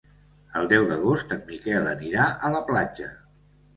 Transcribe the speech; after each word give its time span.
El 0.61 0.69
deu 0.71 0.87
d'agost 0.91 1.35
en 1.37 1.43
Miquel 1.51 1.91
anirà 1.93 2.25
a 2.49 2.51
la 2.59 2.63
platja. 2.71 3.11